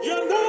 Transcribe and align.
You're 0.00 0.28
not 0.28 0.47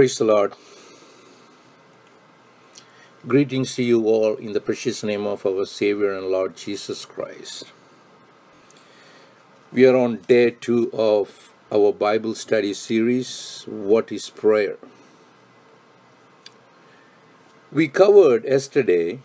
Praise 0.00 0.16
the 0.16 0.24
Lord. 0.24 0.54
Greetings 3.28 3.74
to 3.74 3.82
you 3.82 4.06
all 4.06 4.36
in 4.36 4.54
the 4.54 4.60
precious 4.68 5.02
name 5.04 5.26
of 5.26 5.44
our 5.44 5.66
Savior 5.66 6.14
and 6.14 6.28
Lord 6.28 6.56
Jesus 6.56 7.04
Christ. 7.04 7.64
We 9.70 9.84
are 9.86 9.94
on 9.94 10.22
day 10.26 10.52
two 10.52 10.90
of 10.94 11.52
our 11.70 11.92
Bible 11.92 12.34
study 12.34 12.72
series, 12.72 13.66
What 13.68 14.10
is 14.10 14.30
Prayer? 14.30 14.78
We 17.70 17.86
covered 17.86 18.44
yesterday 18.44 19.18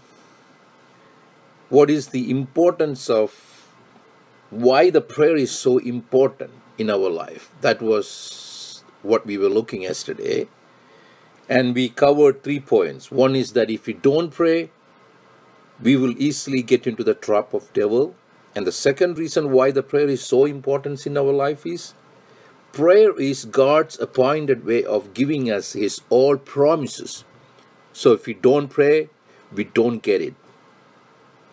what 1.70 1.90
is 1.90 2.10
the 2.10 2.30
importance 2.30 3.10
of 3.10 3.72
why 4.50 4.90
the 4.90 5.00
prayer 5.00 5.38
is 5.38 5.52
so 5.52 5.78
important 5.78 6.52
in 6.78 6.90
our 6.90 7.10
life. 7.10 7.50
That 7.62 7.82
was 7.82 8.84
what 9.04 9.26
we 9.26 9.38
were 9.38 9.48
looking 9.48 9.84
yesterday. 9.84 10.50
And 11.48 11.76
we 11.76 11.90
covered 11.90 12.44
three 12.44 12.60
points. 12.60 13.12
One 13.12 13.36
is 13.36 13.54
that 13.54 13.70
if 13.70 13.86
we 13.86 13.94
don't 13.94 14.32
pray, 14.32 14.72
we 15.82 15.96
will 15.96 16.16
easily 16.18 16.62
get 16.62 16.88
into 16.88 17.04
the 17.04 17.14
trap 17.14 17.54
of 17.54 17.72
devil. 17.74 18.16
And 18.56 18.66
the 18.66 18.72
second 18.72 19.18
reason 19.18 19.52
why 19.52 19.72
the 19.72 19.84
prayer 19.84 20.08
is 20.08 20.24
so 20.24 20.46
important 20.46 21.06
in 21.06 21.18
our 21.18 21.34
life 21.34 21.66
is 21.66 21.94
prayer 22.72 23.18
is 23.20 23.46
God's 23.46 24.00
appointed 24.00 24.66
way 24.66 24.84
of 24.84 25.14
giving 25.14 25.52
us 25.52 25.74
his 25.74 26.02
all 26.10 26.38
promises. 26.38 27.24
So 27.94 28.14
if 28.14 28.26
we 28.26 28.34
don't 28.34 28.68
pray, 28.68 29.10
we 29.54 29.66
don't 29.66 30.02
get 30.02 30.22
it. 30.22 30.36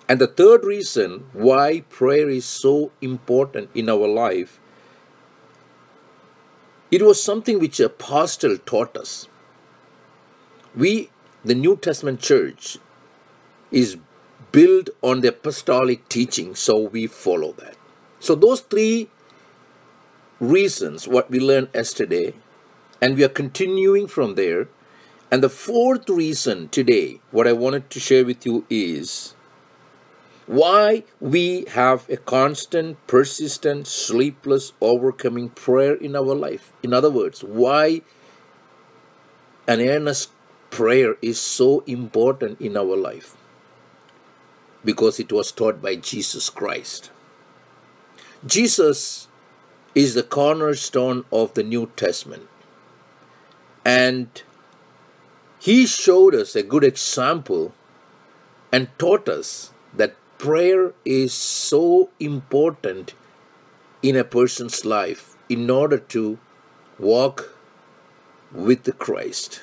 And 0.08 0.20
the 0.20 0.26
third 0.26 0.64
reason 0.64 1.26
why 1.32 1.84
prayer 1.88 2.28
is 2.28 2.44
so 2.44 2.90
important 3.00 3.70
in 3.74 3.88
our 3.88 4.08
life, 4.08 4.58
it 6.90 7.02
was 7.02 7.22
something 7.22 7.58
which 7.58 7.80
apostle 7.80 8.58
taught 8.58 8.96
us. 8.96 9.28
We, 10.74 11.10
the 11.44 11.54
New 11.54 11.76
Testament 11.76 12.20
church, 12.20 12.78
is 13.70 13.96
built 14.52 14.90
on 15.02 15.20
the 15.20 15.28
apostolic 15.28 16.08
teaching, 16.08 16.54
so 16.54 16.78
we 16.78 17.06
follow 17.06 17.52
that. 17.52 17.76
So 18.20 18.34
those 18.34 18.60
three 18.60 19.08
reasons, 20.40 21.06
what 21.08 21.30
we 21.30 21.40
learned 21.40 21.68
yesterday, 21.74 22.34
and 23.00 23.16
we 23.16 23.24
are 23.24 23.28
continuing 23.28 24.06
from 24.06 24.34
there. 24.34 24.68
And 25.30 25.42
the 25.42 25.48
fourth 25.48 26.08
reason 26.10 26.68
today, 26.68 27.20
what 27.30 27.48
I 27.48 27.52
wanted 27.52 27.88
to 27.90 28.00
share 28.00 28.24
with 28.24 28.44
you 28.44 28.66
is 28.68 29.34
why 30.46 31.04
we 31.20 31.64
have 31.70 32.08
a 32.10 32.16
constant, 32.16 33.04
persistent, 33.06 33.86
sleepless, 33.86 34.72
overcoming 34.80 35.48
prayer 35.48 35.94
in 35.94 36.14
our 36.14 36.34
life. 36.34 36.72
In 36.82 36.92
other 36.92 37.10
words, 37.10 37.42
why 37.42 38.02
an 39.66 39.80
earnest 39.80 40.30
prayer 40.72 41.16
is 41.20 41.38
so 41.38 41.80
important 41.86 42.60
in 42.60 42.76
our 42.76 42.96
life. 42.96 43.36
Because 44.84 45.20
it 45.20 45.30
was 45.30 45.52
taught 45.52 45.80
by 45.80 45.96
Jesus 45.96 46.48
Christ. 46.50 47.10
Jesus 48.44 49.28
is 49.94 50.14
the 50.14 50.22
cornerstone 50.22 51.24
of 51.30 51.52
the 51.54 51.62
New 51.62 51.90
Testament. 51.94 52.48
And 53.84 54.42
he 55.60 55.86
showed 55.86 56.34
us 56.34 56.56
a 56.56 56.62
good 56.62 56.84
example 56.84 57.74
and 58.72 58.88
taught 58.98 59.28
us 59.28 59.72
that 59.94 60.16
prayer 60.38 60.94
is 61.04 61.34
so 61.34 62.08
important 62.18 63.12
in 64.02 64.16
a 64.16 64.24
person's 64.24 64.84
life 64.86 65.36
in 65.48 65.68
order 65.68 65.98
to 65.98 66.38
walk 66.98 67.54
with 68.50 68.98
Christ. 68.98 69.60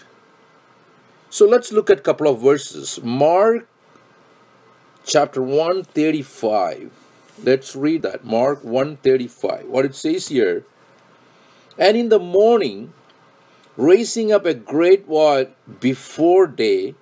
So 1.30 1.46
let's 1.46 1.72
look 1.72 1.90
at 1.90 2.00
a 2.00 2.02
couple 2.02 2.28
of 2.28 2.42
verses. 2.42 3.00
Mark 3.04 3.68
chapter 5.06 5.42
135. 5.42 6.92
Let's 7.44 7.76
read 7.76 8.02
that. 8.02 8.26
Mark 8.26 8.64
135. 8.64 9.66
What 9.68 9.86
it 9.86 9.96
says 9.96 10.30
here. 10.30 10.66
And 11.78 11.96
in 11.96 12.10
the 12.10 12.20
morning, 12.20 12.94
raising 13.78 14.32
up 14.32 14.46
a 14.46 14.54
great 14.54 15.08
while 15.08 15.46
before 15.80 16.48
day, 16.48 16.96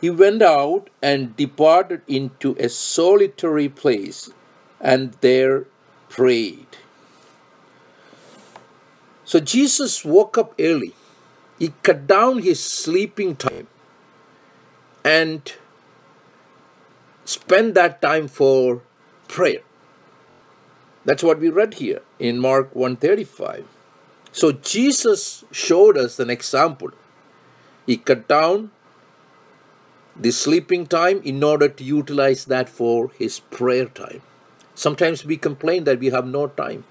he 0.00 0.10
went 0.10 0.42
out 0.42 0.88
and 1.02 1.36
departed 1.36 2.02
into 2.06 2.56
a 2.58 2.68
solitary 2.68 3.68
place 3.68 4.30
and 4.80 5.12
there 5.20 5.64
prayed. 6.08 6.66
So 9.24 9.40
Jesus 9.40 10.04
woke 10.04 10.36
up 10.36 10.54
early. 10.58 10.94
He 11.60 11.74
cut 11.82 12.06
down 12.06 12.38
his 12.38 12.58
sleeping 12.58 13.36
time 13.36 13.66
and 15.04 15.52
spent 17.26 17.74
that 17.74 18.00
time 18.00 18.28
for 18.28 18.80
prayer. 19.28 19.60
That's 21.04 21.22
what 21.22 21.38
we 21.38 21.50
read 21.50 21.74
here 21.74 22.00
in 22.18 22.38
Mark 22.38 22.74
135. 22.74 23.66
So 24.32 24.52
Jesus 24.52 25.44
showed 25.52 25.98
us 25.98 26.18
an 26.18 26.30
example. 26.30 26.92
He 27.86 27.98
cut 27.98 28.26
down 28.26 28.70
the 30.16 30.30
sleeping 30.30 30.86
time 30.86 31.20
in 31.24 31.44
order 31.44 31.68
to 31.68 31.84
utilize 31.84 32.46
that 32.46 32.70
for 32.70 33.10
his 33.18 33.40
prayer 33.40 33.86
time. 33.86 34.22
Sometimes 34.74 35.26
we 35.26 35.36
complain 35.36 35.84
that 35.84 35.98
we 35.98 36.08
have 36.08 36.26
no 36.26 36.46
time. 36.46 36.84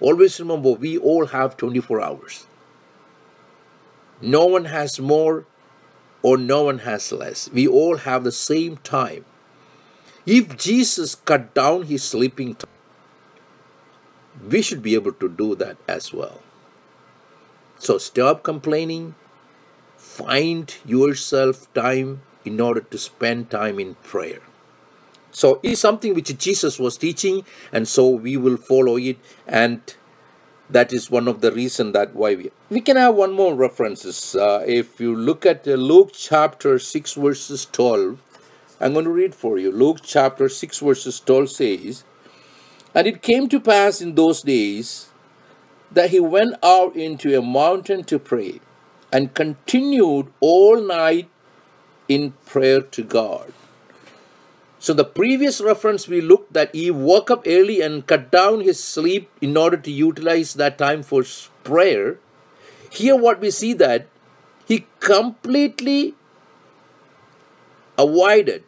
Always 0.00 0.38
remember, 0.38 0.70
we 0.70 0.98
all 0.98 1.26
have 1.26 1.56
24 1.56 2.00
hours. 2.00 2.46
No 4.20 4.46
one 4.46 4.66
has 4.66 5.00
more 5.00 5.46
or 6.22 6.36
no 6.38 6.64
one 6.64 6.78
has 6.80 7.12
less. 7.12 7.50
We 7.50 7.66
all 7.66 7.98
have 7.98 8.24
the 8.24 8.32
same 8.32 8.78
time. 8.78 9.24
If 10.26 10.56
Jesus 10.56 11.14
cut 11.14 11.54
down 11.54 11.82
his 11.82 12.02
sleeping 12.02 12.54
time, 12.54 12.70
we 14.48 14.62
should 14.62 14.82
be 14.82 14.94
able 14.94 15.12
to 15.12 15.28
do 15.28 15.54
that 15.56 15.76
as 15.86 16.12
well. 16.12 16.40
So 17.78 17.98
stop 17.98 18.42
complaining. 18.42 19.14
Find 19.96 20.74
yourself 20.86 21.72
time 21.74 22.22
in 22.44 22.60
order 22.60 22.80
to 22.80 22.98
spend 22.98 23.50
time 23.50 23.78
in 23.78 23.96
prayer. 23.96 24.40
So 25.30 25.60
it's 25.62 25.80
something 25.80 26.14
which 26.14 26.36
Jesus 26.38 26.78
was 26.78 26.96
teaching, 26.96 27.44
and 27.72 27.88
so 27.88 28.08
we 28.08 28.36
will 28.36 28.56
follow 28.56 28.96
it, 28.96 29.18
and 29.46 29.80
that 30.70 30.92
is 30.92 31.10
one 31.10 31.28
of 31.28 31.40
the 31.40 31.52
reason 31.52 31.92
that 31.92 32.14
why 32.14 32.34
we 32.34 32.50
we 32.70 32.80
can 32.80 32.96
have 32.96 33.14
one 33.14 33.32
more 33.32 33.54
references. 33.54 34.34
Uh, 34.34 34.64
if 34.66 35.00
you 35.00 35.14
look 35.14 35.44
at 35.46 35.66
uh, 35.68 35.72
Luke 35.72 36.12
chapter 36.12 36.78
six 36.78 37.14
verses 37.14 37.66
twelve, 37.66 38.18
I'm 38.80 38.92
going 38.92 39.04
to 39.04 39.10
read 39.10 39.34
for 39.34 39.58
you. 39.58 39.70
Luke 39.70 39.98
chapter 40.02 40.48
six 40.48 40.78
verses 40.78 41.20
twelve 41.20 41.50
says, 41.50 42.04
"And 42.94 43.06
it 43.06 43.22
came 43.22 43.48
to 43.48 43.60
pass 43.60 44.00
in 44.00 44.14
those 44.14 44.42
days 44.42 45.08
that 45.92 46.10
he 46.10 46.20
went 46.20 46.56
out 46.62 46.96
into 46.96 47.36
a 47.38 47.42
mountain 47.42 48.04
to 48.04 48.18
pray, 48.18 48.60
and 49.12 49.34
continued 49.34 50.32
all 50.40 50.80
night 50.80 51.28
in 52.08 52.32
prayer 52.46 52.80
to 52.80 53.02
God. 53.02 53.52
So 54.84 54.92
the 54.92 55.08
previous 55.08 55.62
reference 55.64 56.06
we 56.06 56.20
looked 56.20 56.52
that 56.52 56.68
he 56.74 56.90
woke 56.90 57.30
up 57.30 57.48
early 57.48 57.80
and 57.80 58.06
cut 58.06 58.30
down 58.30 58.60
his 58.60 58.76
sleep 58.76 59.30
in 59.40 59.56
order 59.56 59.78
to 59.78 59.90
utilize 59.90 60.52
that 60.60 60.76
time 60.76 61.02
for 61.02 61.24
prayer. 61.64 62.18
Here 62.90 63.16
what 63.16 63.40
we 63.40 63.50
see 63.50 63.72
that 63.80 64.08
he 64.68 64.84
completely 65.00 66.12
avoided 67.96 68.64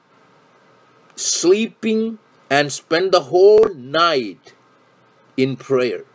sleeping 1.17 2.17
and 2.49 2.73
spent 2.73 3.12
the 3.12 3.29
whole 3.29 3.69
night 3.77 4.55
in 5.37 5.55
prayer. 5.55 6.09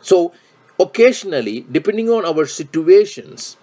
So 0.00 0.32
occasionally, 0.80 1.66
depending 1.70 2.08
on 2.08 2.24
our 2.24 2.46
situations, 2.46 3.58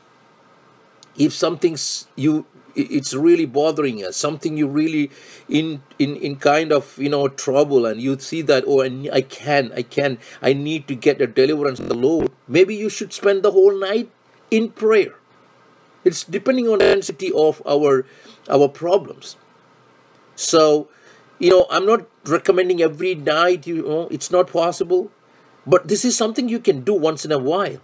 if 1.17 1.33
something's 1.33 2.05
you 2.15 2.45
it's 2.81 3.13
really 3.13 3.45
bothering 3.45 4.03
us 4.03 4.15
something 4.15 4.57
you 4.57 4.67
really 4.67 5.11
in 5.47 5.81
in 5.97 6.15
in 6.17 6.35
kind 6.35 6.71
of 6.71 6.97
you 6.97 7.09
know 7.09 7.27
trouble 7.27 7.85
and 7.85 8.01
you 8.01 8.17
see 8.19 8.41
that 8.41 8.63
oh 8.67 8.81
i 8.81 9.21
can 9.21 9.71
i 9.75 9.81
can 9.81 10.17
i 10.41 10.53
need 10.53 10.87
to 10.87 10.95
get 10.95 11.21
a 11.21 11.27
deliverance 11.27 11.79
the 11.79 11.93
lord. 11.93 12.31
Maybe 12.47 12.75
you 12.75 12.89
should 12.89 13.13
spend 13.13 13.43
the 13.43 13.51
whole 13.51 13.77
night 13.77 14.09
in 14.51 14.69
prayer. 14.71 15.15
It's 16.03 16.23
depending 16.23 16.67
on 16.67 16.79
the 16.79 16.85
density 16.85 17.31
of 17.33 17.61
our 17.67 18.05
our 18.49 18.67
problems. 18.67 19.35
So 20.35 20.87
you 21.39 21.49
know 21.49 21.65
i'm 21.69 21.85
not 21.85 22.07
recommending 22.25 22.81
every 22.81 23.15
night 23.15 23.67
you 23.67 23.83
know 23.83 24.07
it's 24.11 24.31
not 24.31 24.47
possible. 24.47 25.11
But 25.67 25.87
this 25.87 26.03
is 26.03 26.17
something 26.17 26.49
you 26.49 26.59
can 26.59 26.81
do 26.81 26.93
once 26.93 27.25
in 27.25 27.31
a 27.31 27.37
while 27.37 27.79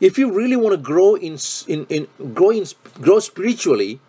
if 0.00 0.18
you 0.18 0.32
really 0.32 0.56
want 0.56 0.72
to 0.72 0.78
grow 0.78 1.14
in, 1.14 1.38
in, 1.68 1.86
in 1.88 2.34
grow 2.34 2.50
in 2.50 2.64
grow 3.00 3.18
spiritually 3.18 4.00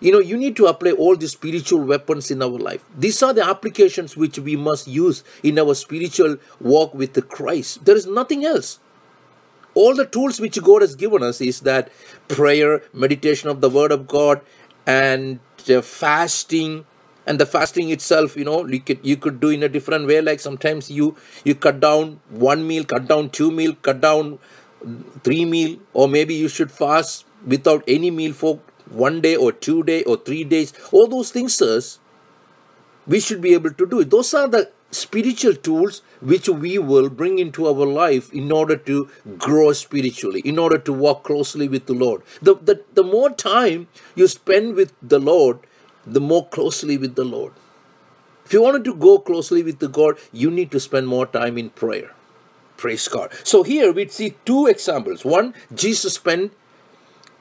you 0.00 0.12
know 0.12 0.18
you 0.18 0.36
need 0.36 0.56
to 0.56 0.66
apply 0.66 0.90
all 0.92 1.16
the 1.16 1.28
spiritual 1.28 1.80
weapons 1.80 2.30
in 2.30 2.42
our 2.42 2.58
life. 2.58 2.84
These 2.96 3.22
are 3.22 3.32
the 3.32 3.44
applications 3.44 4.16
which 4.16 4.38
we 4.38 4.56
must 4.56 4.86
use 4.86 5.24
in 5.42 5.58
our 5.58 5.74
spiritual 5.74 6.36
walk 6.60 6.94
with 6.94 7.14
the 7.14 7.22
christ. 7.22 7.84
There 7.84 7.96
is 7.96 8.06
nothing 8.06 8.44
else. 8.44 8.78
All 9.74 9.94
the 9.94 10.06
tools 10.06 10.40
which 10.40 10.62
god 10.62 10.82
has 10.82 10.94
given 10.94 11.22
us 11.22 11.40
is 11.40 11.60
that 11.60 11.90
prayer 12.28 12.82
meditation 12.92 13.48
of 13.48 13.60
the 13.60 13.70
word 13.70 13.92
of 13.92 14.06
god 14.06 14.40
and 14.86 15.40
uh, 15.68 15.80
fasting. 15.82 16.84
And 17.28 17.40
the 17.40 17.46
fasting 17.46 17.90
itself 17.90 18.36
you 18.36 18.44
know 18.44 18.64
you 18.66 18.78
could 18.78 19.00
you 19.02 19.16
could 19.16 19.40
do 19.40 19.48
in 19.48 19.64
a 19.64 19.68
different 19.68 20.06
way 20.06 20.20
like 20.20 20.38
sometimes 20.38 20.88
you 20.88 21.16
you 21.42 21.56
cut 21.56 21.80
down 21.80 22.20
one 22.30 22.64
meal 22.68 22.84
cut 22.84 23.08
down 23.08 23.30
two 23.30 23.50
meal 23.50 23.74
cut 23.82 24.00
down 24.00 24.38
three 25.22 25.44
meal 25.44 25.78
or 25.92 26.08
maybe 26.08 26.34
you 26.34 26.48
should 26.48 26.70
fast 26.70 27.24
without 27.46 27.84
any 27.88 28.10
meal 28.10 28.32
for 28.32 28.60
one 28.90 29.20
day 29.20 29.36
or 29.36 29.52
two 29.52 29.82
day 29.82 30.02
or 30.04 30.16
three 30.16 30.44
days. 30.44 30.72
All 30.92 31.06
those 31.06 31.30
things 31.30 31.54
sirs 31.54 31.98
we 33.06 33.20
should 33.20 33.40
be 33.40 33.54
able 33.54 33.72
to 33.72 33.86
do 33.86 34.00
it. 34.00 34.10
Those 34.10 34.34
are 34.34 34.48
the 34.48 34.70
spiritual 34.90 35.54
tools 35.54 36.02
which 36.20 36.48
we 36.48 36.78
will 36.78 37.08
bring 37.08 37.38
into 37.38 37.66
our 37.66 37.86
life 37.86 38.32
in 38.32 38.50
order 38.52 38.76
to 38.76 39.08
grow 39.36 39.72
spiritually 39.72 40.40
in 40.44 40.58
order 40.58 40.78
to 40.78 40.92
walk 40.92 41.24
closely 41.24 41.68
with 41.68 41.86
the 41.86 41.92
lord. 41.92 42.22
The, 42.40 42.54
the, 42.54 42.82
the 42.94 43.02
more 43.02 43.30
time 43.30 43.88
you 44.14 44.28
spend 44.28 44.74
with 44.74 44.92
the 45.02 45.18
lord 45.18 45.58
the 46.06 46.20
more 46.20 46.46
closely 46.46 46.96
with 46.96 47.16
the 47.16 47.24
lord. 47.24 47.52
If 48.44 48.52
you 48.52 48.62
wanted 48.62 48.84
to 48.84 48.94
go 48.94 49.18
closely 49.18 49.64
with 49.64 49.80
the 49.80 49.88
god 49.88 50.18
you 50.32 50.50
need 50.50 50.70
to 50.70 50.80
spend 50.80 51.08
more 51.08 51.26
time 51.26 51.58
in 51.58 51.70
prayer 51.70 52.15
Praise 52.76 53.08
God. 53.08 53.32
So 53.42 53.62
here 53.62 53.92
we 53.92 54.08
see 54.08 54.36
two 54.44 54.66
examples. 54.66 55.24
One, 55.24 55.54
Jesus 55.74 56.14
spent 56.14 56.52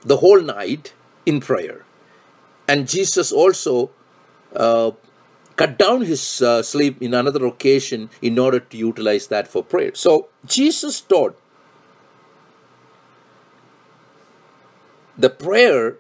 the 0.01 0.17
whole 0.17 0.41
night 0.41 0.93
in 1.25 1.39
prayer. 1.39 1.83
And 2.67 2.87
Jesus 2.87 3.31
also 3.31 3.91
uh, 4.55 4.91
cut 5.55 5.77
down 5.77 6.01
his 6.01 6.41
uh, 6.41 6.63
sleep 6.63 7.01
in 7.01 7.13
another 7.13 7.45
occasion 7.45 8.09
in 8.21 8.39
order 8.39 8.59
to 8.59 8.77
utilize 8.77 9.27
that 9.27 9.47
for 9.47 9.63
prayer. 9.63 9.91
So 9.93 10.29
Jesus 10.45 11.01
taught 11.01 11.37
the 15.17 15.29
prayer 15.29 15.97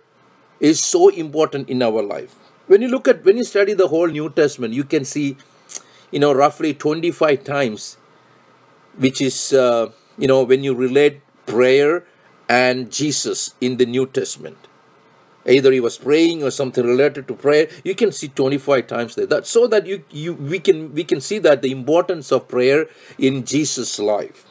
is 0.59 0.81
so 0.81 1.09
important 1.09 1.69
in 1.69 1.81
our 1.81 2.01
life. 2.01 2.35
When 2.67 2.81
you 2.81 2.87
look 2.87 3.07
at, 3.07 3.23
when 3.23 3.37
you 3.37 3.43
study 3.43 3.73
the 3.73 3.89
whole 3.89 4.07
New 4.07 4.29
Testament, 4.29 4.73
you 4.73 4.83
can 4.83 5.05
see, 5.05 5.37
you 6.11 6.19
know, 6.19 6.33
roughly 6.33 6.73
25 6.73 7.43
times 7.43 7.97
which 8.97 9.21
is, 9.21 9.53
uh, 9.53 9.91
you 10.17 10.27
know, 10.27 10.43
when 10.43 10.63
you 10.63 10.73
relate 10.73 11.21
prayer 11.45 12.03
and 12.47 12.91
Jesus 12.91 13.55
in 13.61 13.77
the 13.77 13.85
New 13.85 14.05
Testament. 14.05 14.57
Either 15.47 15.71
he 15.71 15.79
was 15.79 15.97
praying 15.97 16.43
or 16.43 16.49
something 16.49 16.85
related 16.85 17.27
to 17.27 17.35
prayer. 17.35 17.69
You 17.83 17.93
can 17.93 18.11
see 18.11 18.29
25 18.29 18.87
times 18.87 19.15
there. 19.15 19.27
That 19.27 19.45
so 19.45 19.67
that 19.67 19.85
you, 19.85 20.03
you 20.09 20.33
we 20.33 20.57
can 20.59 20.93
we 20.93 21.03
can 21.03 21.21
see 21.21 21.37
that 21.39 21.61
the 21.61 21.71
importance 21.71 22.31
of 22.31 22.47
prayer 22.47 22.87
in 23.19 23.45
Jesus' 23.45 23.99
life. 23.99 24.45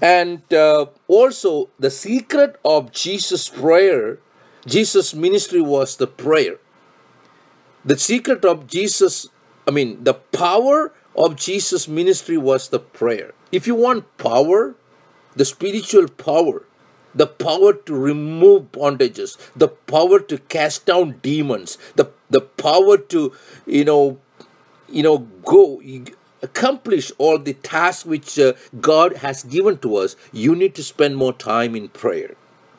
And 0.00 0.42
uh, 0.54 0.86
also 1.08 1.68
the 1.78 1.90
secret 1.90 2.58
of 2.64 2.92
Jesus' 2.92 3.48
prayer, 3.48 4.18
Jesus' 4.66 5.14
ministry 5.14 5.60
was 5.60 5.96
the 5.96 6.06
prayer. 6.06 6.58
The 7.84 7.98
secret 7.98 8.44
of 8.44 8.66
Jesus, 8.66 9.28
I 9.66 9.72
mean, 9.72 10.04
the 10.04 10.14
power 10.14 10.92
of 11.16 11.36
Jesus' 11.36 11.88
ministry 11.88 12.36
was 12.36 12.68
the 12.68 12.78
prayer. 12.78 13.34
If 13.52 13.66
you 13.66 13.74
want 13.74 14.16
power, 14.18 14.74
the 15.34 15.44
spiritual 15.44 16.08
power, 16.08 16.64
the 17.14 17.26
power 17.26 17.72
to 17.72 17.94
remove 17.94 18.72
bondages, 18.72 19.36
the 19.56 19.68
power 19.68 20.20
to 20.20 20.38
cast 20.38 20.86
down 20.86 21.18
demons, 21.22 21.78
the, 21.96 22.10
the 22.28 22.40
power 22.40 22.96
to, 22.96 23.32
you 23.66 23.84
know, 23.84 24.18
you 24.88 25.02
know, 25.02 25.18
go 25.18 25.80
accomplish 26.42 27.12
all 27.18 27.38
the 27.38 27.54
tasks 27.54 28.06
which 28.06 28.38
uh, 28.38 28.52
God 28.80 29.16
has 29.18 29.42
given 29.42 29.78
to 29.78 29.96
us, 29.96 30.16
you 30.32 30.54
need 30.54 30.74
to 30.76 30.82
spend 30.82 31.16
more 31.16 31.32
time 31.32 31.74
in 31.76 31.88
prayer. 31.88 32.34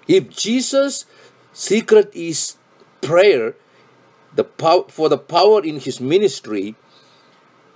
If 0.07 0.29
Jesus' 0.29 1.05
secret 1.53 2.09
is 2.13 2.57
prayer, 3.01 3.55
the 4.33 4.43
power 4.43 4.85
for 4.87 5.09
the 5.09 5.17
power 5.17 5.63
in 5.63 5.79
his 5.79 5.99
ministry, 5.99 6.75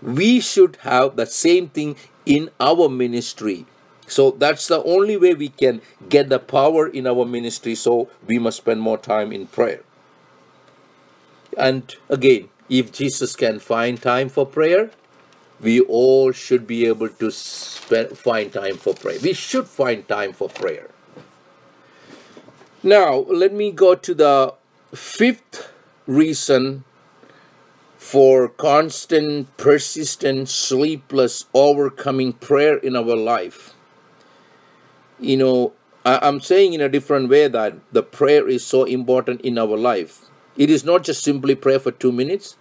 we 0.05 0.39
should 0.39 0.77
have 0.81 1.15
the 1.15 1.25
same 1.25 1.69
thing 1.69 1.95
in 2.25 2.49
our 2.59 2.87
ministry. 2.87 3.65
So 4.07 4.31
that's 4.31 4.67
the 4.67 4.83
only 4.83 5.17
way 5.17 5.33
we 5.33 5.49
can 5.49 5.81
get 6.07 6.29
the 6.29 6.39
power 6.39 6.87
in 6.87 7.07
our 7.07 7.25
ministry. 7.25 7.73
So 7.73 8.09
we 8.27 8.37
must 8.37 8.57
spend 8.57 8.81
more 8.81 8.99
time 8.99 9.31
in 9.31 9.47
prayer. 9.47 9.81
And 11.57 11.95
again, 12.07 12.49
if 12.69 12.91
Jesus 12.91 13.35
can 13.35 13.59
find 13.59 14.01
time 14.01 14.29
for 14.29 14.45
prayer, 14.45 14.91
we 15.59 15.79
all 15.81 16.31
should 16.31 16.67
be 16.67 16.85
able 16.85 17.09
to 17.09 17.31
spend, 17.31 18.17
find 18.17 18.51
time 18.53 18.77
for 18.77 18.93
prayer. 18.93 19.17
We 19.21 19.33
should 19.33 19.67
find 19.67 20.07
time 20.07 20.33
for 20.33 20.49
prayer. 20.49 20.89
Now, 22.83 23.15
let 23.15 23.53
me 23.53 23.71
go 23.71 23.95
to 23.95 24.13
the 24.13 24.53
fifth 24.93 25.71
reason 26.05 26.83
for 28.05 28.49
constant, 28.49 29.57
persistent, 29.57 30.47
sleepless, 30.47 31.47
overcoming 31.55 32.33
prayer 32.33 32.77
in 32.77 32.95
our 32.95 33.15
life. 33.15 33.73
You 35.19 35.37
know, 35.37 35.73
I, 36.05 36.27
am 36.27 36.39
saying 36.39 36.73
in 36.73 36.81
a 36.81 36.87
different 36.87 37.29
way 37.29 37.47
that 37.47 37.73
the 37.91 38.03
prayer 38.03 38.47
is 38.47 38.63
so 38.63 38.83
important 38.83 39.41
in 39.41 39.57
our 39.57 39.75
life. 39.75 40.25
It 40.55 40.69
is 40.69 40.85
not 40.85 41.03
just 41.03 41.23
simply 41.23 41.55
pray 41.55 41.79
for 41.79 41.89
two 41.89 42.11
minutes. 42.11 42.57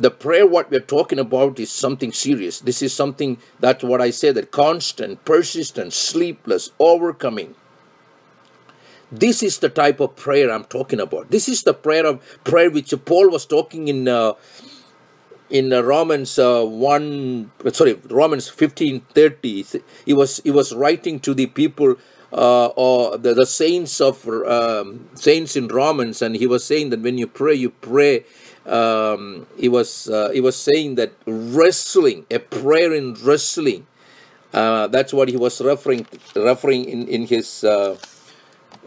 The 0.00 0.10
prayer, 0.10 0.46
what 0.46 0.70
we're 0.70 0.80
talking 0.80 1.18
about, 1.18 1.60
is 1.60 1.70
something 1.70 2.10
serious. 2.10 2.60
This 2.60 2.80
is 2.80 2.94
something 2.94 3.36
that's 3.60 3.84
what 3.84 4.00
I 4.00 4.08
say 4.08 4.32
that 4.32 4.52
constant, 4.52 5.22
persistent, 5.26 5.92
sleepless, 5.92 6.70
overcoming 6.78 7.56
this 9.10 9.42
is 9.42 9.58
the 9.58 9.68
type 9.68 10.00
of 10.00 10.16
prayer 10.16 10.50
I'm 10.50 10.64
talking 10.64 11.00
about. 11.00 11.30
This 11.30 11.48
is 11.48 11.62
the 11.62 11.74
prayer 11.74 12.06
of 12.06 12.20
prayer 12.44 12.70
which 12.70 12.92
Paul 13.04 13.30
was 13.30 13.46
talking 13.46 13.88
in 13.88 14.08
uh, 14.08 14.34
in 15.50 15.72
uh, 15.72 15.80
Romans 15.82 16.38
uh, 16.38 16.64
one 16.64 17.50
sorry 17.72 17.94
Romans 18.08 18.48
fifteen 18.48 19.00
thirty. 19.14 19.64
He 20.04 20.12
was 20.12 20.40
he 20.44 20.50
was 20.50 20.74
writing 20.74 21.20
to 21.20 21.34
the 21.34 21.46
people 21.46 21.96
uh, 22.32 22.66
or 22.76 23.16
the, 23.16 23.34
the 23.34 23.46
saints 23.46 24.00
of 24.00 24.28
um, 24.28 25.08
saints 25.14 25.56
in 25.56 25.68
Romans, 25.68 26.20
and 26.20 26.36
he 26.36 26.46
was 26.46 26.64
saying 26.64 26.90
that 26.90 27.00
when 27.00 27.18
you 27.18 27.26
pray, 27.26 27.54
you 27.54 27.70
pray. 27.70 28.24
Um, 28.66 29.46
he 29.56 29.68
was 29.68 30.10
uh, 30.10 30.28
he 30.30 30.42
was 30.42 30.54
saying 30.54 30.96
that 30.96 31.12
wrestling 31.26 32.26
a 32.30 32.38
prayer 32.38 32.92
in 32.92 33.14
wrestling. 33.14 33.86
Uh, 34.52 34.88
that's 34.88 35.12
what 35.12 35.28
he 35.28 35.36
was 35.36 35.60
referring 35.62 36.06
referring 36.36 36.84
in 36.84 37.08
in 37.08 37.26
his 37.26 37.64
uh, 37.64 37.96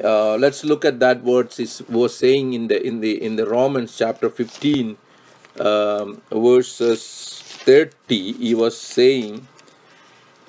uh, 0.04 0.36
let's 0.38 0.64
look 0.64 0.86
at 0.86 1.00
that 1.00 1.24
words 1.24 1.60
is 1.60 1.84
was 1.90 2.18
saying 2.18 2.54
in 2.54 2.68
the 2.68 2.86
in 2.86 3.02
the 3.02 3.22
in 3.24 3.36
the 3.36 3.46
Romans 3.46 3.98
chapter 3.98 4.30
15 4.30 4.98
um, 5.60 6.22
verses 6.32 7.42
30 7.66 8.34
he 8.34 8.56
was 8.56 8.78
saying 8.78 9.48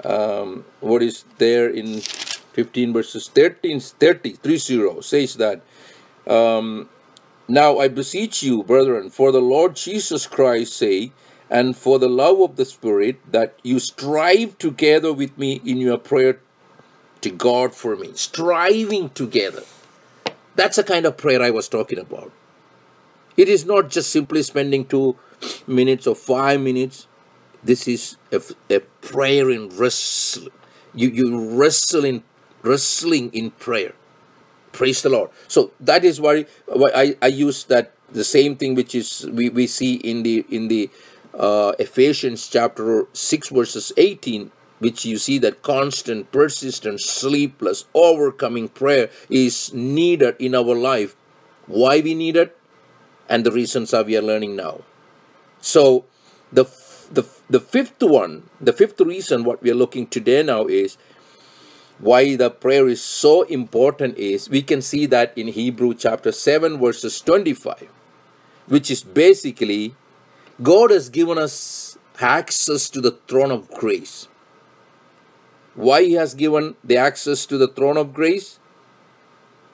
um, 0.04 0.64
what 0.80 1.02
is 1.02 1.24
there 1.38 1.68
in 1.68 2.00
15 2.00 2.92
verses 2.92 3.28
13 3.28 3.80
30 3.80 4.32
30 4.34 5.02
says 5.02 5.36
that 5.36 5.62
um, 6.26 6.88
now 7.48 7.78
I 7.78 7.88
beseech 7.88 8.42
you 8.42 8.62
brethren 8.62 9.10
for 9.10 9.32
the 9.32 9.42
Lord 9.42 9.76
Jesus 9.76 10.26
Christ's 10.26 10.76
sake 10.76 11.12
and 11.50 11.76
for 11.76 11.98
the 11.98 12.08
love 12.08 12.40
of 12.40 12.56
the 12.56 12.64
Spirit 12.64 13.20
that 13.30 13.58
you 13.62 13.78
strive 13.78 14.56
together 14.58 15.12
with 15.12 15.36
me 15.36 15.60
in 15.64 15.76
your 15.78 15.98
prayer 15.98 16.40
to 17.22 17.30
God 17.30 17.74
for 17.74 17.96
me, 17.96 18.10
striving 18.14 19.10
together. 19.10 19.62
That's 20.54 20.76
the 20.76 20.84
kind 20.84 21.06
of 21.06 21.16
prayer 21.16 21.42
I 21.42 21.50
was 21.50 21.68
talking 21.68 21.98
about. 21.98 22.30
It 23.36 23.48
is 23.48 23.64
not 23.64 23.88
just 23.88 24.10
simply 24.10 24.42
spending 24.42 24.84
two 24.84 25.16
minutes 25.66 26.06
or 26.06 26.14
five 26.14 26.60
minutes. 26.60 27.06
This 27.64 27.88
is 27.88 28.16
a, 28.30 28.42
a 28.70 28.80
prayer 29.00 29.50
in 29.50 29.70
wrestling. 29.70 30.52
You, 30.94 31.08
you 31.08 31.50
wrestle 31.56 32.04
in 32.04 32.22
wrestling 32.62 33.30
in 33.32 33.52
prayer. 33.52 33.94
Praise 34.72 35.02
the 35.02 35.08
Lord. 35.08 35.30
So 35.48 35.72
that 35.80 36.04
is 36.04 36.20
why, 36.20 36.46
why 36.66 36.90
I, 36.94 37.16
I 37.22 37.26
use 37.28 37.64
that 37.64 37.92
the 38.10 38.24
same 38.24 38.56
thing 38.56 38.74
which 38.74 38.94
is 38.94 39.26
we, 39.32 39.48
we 39.48 39.66
see 39.66 39.94
in 39.94 40.22
the 40.22 40.44
in 40.50 40.68
the 40.68 40.90
uh, 41.34 41.72
Ephesians 41.78 42.46
chapter 42.46 43.06
6 43.12 43.48
verses 43.48 43.92
18 43.96 44.50
which 44.82 45.04
you 45.04 45.16
see 45.16 45.38
that 45.38 45.62
constant 45.62 46.30
persistent 46.32 47.00
sleepless 47.00 47.84
overcoming 47.94 48.68
prayer 48.68 49.08
is 49.30 49.72
needed 49.72 50.34
in 50.38 50.54
our 50.54 50.74
life. 50.74 51.14
Why 51.66 52.00
we 52.00 52.14
need 52.14 52.36
it? 52.36 52.56
And 53.28 53.46
the 53.46 53.52
reasons 53.52 53.94
are 53.94 54.02
we 54.02 54.16
are 54.16 54.28
learning 54.30 54.56
now. 54.56 54.80
So 55.60 56.04
the 56.52 56.64
the 57.12 57.24
the 57.48 57.60
fifth 57.60 58.02
one 58.02 58.48
the 58.60 58.72
fifth 58.72 59.00
reason 59.00 59.44
what 59.44 59.62
we 59.62 59.70
are 59.70 59.80
looking 59.82 60.06
today 60.06 60.42
now 60.42 60.66
is 60.66 60.96
why 61.98 62.36
the 62.36 62.50
prayer 62.50 62.88
is 62.88 63.02
so 63.02 63.42
important 63.42 64.18
is 64.18 64.48
we 64.48 64.62
can 64.62 64.82
see 64.82 65.06
that 65.06 65.36
in 65.36 65.48
Hebrew 65.48 65.94
chapter 65.94 66.32
7 66.32 66.78
verses 66.80 67.20
25 67.20 67.88
which 68.66 68.90
is 68.90 69.02
basically 69.02 69.94
God 70.62 70.90
has 70.90 71.08
given 71.10 71.38
us 71.38 71.98
access 72.20 72.88
to 72.90 73.00
the 73.00 73.12
throne 73.28 73.50
of 73.50 73.70
grace 73.70 74.28
why 75.74 76.02
he 76.02 76.12
has 76.14 76.34
given 76.34 76.76
the 76.84 76.96
access 76.96 77.46
to 77.46 77.58
the 77.58 77.68
throne 77.68 77.96
of 77.96 78.12
grace? 78.12 78.58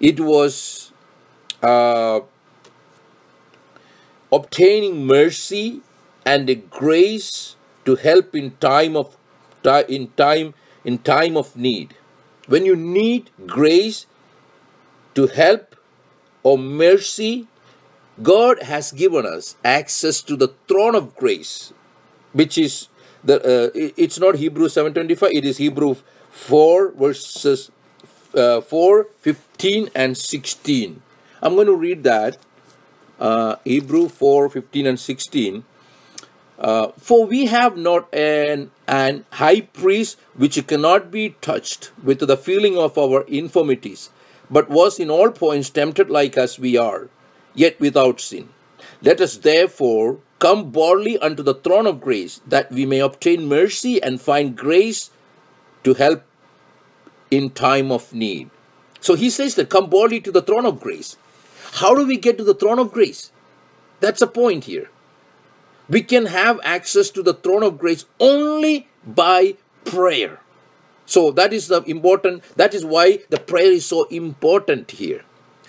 It 0.00 0.20
was 0.20 0.92
uh, 1.62 2.20
obtaining 4.32 5.06
mercy 5.06 5.80
and 6.24 6.48
a 6.48 6.54
grace 6.54 7.56
to 7.84 7.96
help 7.96 8.34
in 8.34 8.52
time 8.56 8.96
of 8.96 9.16
in 9.88 10.08
time 10.16 10.54
in 10.84 10.98
time 10.98 11.36
of 11.36 11.56
need. 11.56 11.94
When 12.46 12.64
you 12.64 12.76
need 12.76 13.30
grace 13.46 14.06
to 15.14 15.26
help 15.26 15.74
or 16.42 16.56
mercy 16.56 17.46
god 18.22 18.62
has 18.62 18.90
given 18.92 19.26
us 19.26 19.56
access 19.64 20.20
to 20.22 20.36
the 20.36 20.48
throne 20.68 20.94
of 20.94 21.14
grace 21.16 21.72
which 22.32 22.58
is 22.58 22.88
the 23.28 23.36
uh, 23.52 23.90
it's 24.04 24.18
not 24.18 24.36
hebrew 24.42 24.68
725 24.68 25.30
it 25.40 25.44
is 25.44 25.58
hebrew 25.58 25.94
4 26.30 26.92
verses 26.92 27.70
uh, 28.34 28.60
4 28.60 29.06
15 29.20 29.90
and 29.94 30.16
16 30.16 31.02
i'm 31.42 31.54
going 31.54 31.72
to 31.72 31.80
read 31.86 32.04
that 32.04 32.38
uh, 33.20 33.56
hebrew 33.64 34.08
4 34.08 34.48
15 34.48 34.86
and 34.86 35.00
16 35.00 35.64
uh, 36.58 36.88
for 36.98 37.24
we 37.24 37.46
have 37.46 37.76
not 37.76 38.12
an, 38.12 38.70
an 38.88 39.24
high 39.32 39.60
priest 39.60 40.18
which 40.34 40.66
cannot 40.66 41.10
be 41.10 41.30
touched 41.40 41.92
with 42.02 42.18
the 42.18 42.36
feeling 42.36 42.76
of 42.76 42.98
our 42.98 43.22
infirmities, 43.28 44.10
but 44.50 44.68
was 44.68 44.98
in 44.98 45.08
all 45.08 45.30
points 45.30 45.70
tempted 45.70 46.10
like 46.10 46.36
as 46.36 46.58
we 46.58 46.76
are, 46.76 47.08
yet 47.54 47.78
without 47.78 48.20
sin. 48.20 48.48
Let 49.02 49.20
us 49.20 49.36
therefore 49.36 50.18
come 50.38 50.70
boldly 50.70 51.18
unto 51.18 51.42
the 51.42 51.54
throne 51.54 51.86
of 51.86 52.00
grace, 52.00 52.40
that 52.46 52.70
we 52.70 52.86
may 52.86 53.00
obtain 53.00 53.48
mercy 53.48 54.02
and 54.02 54.20
find 54.20 54.56
grace 54.56 55.10
to 55.84 55.94
help 55.94 56.22
in 57.30 57.50
time 57.50 57.90
of 57.90 58.12
need. 58.12 58.50
So 59.00 59.14
he 59.14 59.30
says 59.30 59.54
that 59.56 59.70
come 59.70 59.90
boldly 59.90 60.20
to 60.22 60.32
the 60.32 60.42
throne 60.42 60.66
of 60.66 60.80
grace. 60.80 61.16
How 61.74 61.94
do 61.94 62.06
we 62.06 62.16
get 62.16 62.38
to 62.38 62.44
the 62.44 62.54
throne 62.54 62.78
of 62.78 62.92
grace? 62.92 63.32
That's 64.00 64.22
a 64.22 64.26
point 64.26 64.64
here. 64.64 64.90
We 65.88 66.02
can 66.02 66.26
have 66.26 66.60
access 66.62 67.10
to 67.10 67.22
the 67.22 67.34
throne 67.34 67.62
of 67.62 67.78
grace 67.78 68.04
only 68.20 68.88
by 69.06 69.56
prayer. 69.84 70.40
So 71.06 71.30
that 71.32 71.52
is 71.52 71.68
the 71.68 71.82
important, 71.82 72.42
that 72.56 72.74
is 72.74 72.84
why 72.84 73.20
the 73.30 73.40
prayer 73.40 73.72
is 73.72 73.86
so 73.86 74.04
important 74.04 74.90
here. 74.92 75.24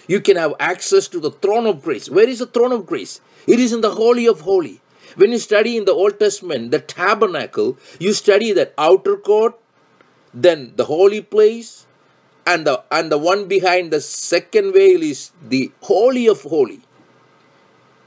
You 0.10 0.20
can 0.20 0.38
have 0.38 0.56
access 0.60 1.08
to 1.10 1.20
the 1.20 1.30
throne 1.30 1.68
of 1.68 1.84
grace. 1.84 2.10
Where 2.10 2.28
is 2.28 2.40
the 2.40 2.48
throne 2.48 2.72
of 2.72 2.88
grace? 2.88 3.22
It 3.46 3.60
is 3.60 3.72
in 3.72 3.82
the 3.82 3.92
Holy 3.92 4.26
of 4.26 4.42
Holy. 4.42 4.82
When 5.16 5.32
you 5.32 5.38
study 5.38 5.78
in 5.78 5.86
the 5.86 5.94
Old 5.94 6.20
Testament, 6.20 6.72
the 6.72 6.80
tabernacle, 6.80 7.78
you 8.00 8.14
study 8.14 8.52
that 8.54 8.74
outer 8.76 9.18
court, 9.18 9.54
then 10.34 10.74
the 10.76 10.86
holy 10.86 11.22
place, 11.22 11.86
and 12.48 12.66
the 12.66 12.84
and 12.92 13.12
the 13.12 13.20
one 13.20 13.48
behind 13.48 13.92
the 13.92 14.02
second 14.02 14.74
veil 14.74 15.04
is 15.04 15.32
the 15.48 15.72
Holy 15.82 16.26
of 16.26 16.42
Holy. 16.42 16.82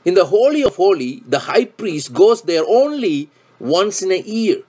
In 0.04 0.14
the 0.14 0.26
Holy 0.26 0.64
of 0.64 0.74
Holy, 0.74 1.22
the 1.24 1.46
high 1.50 1.66
priest 1.66 2.12
goes 2.12 2.42
there 2.42 2.64
only 2.66 3.30
once 3.60 4.02
in 4.02 4.10
a 4.10 4.18
year. 4.18 4.62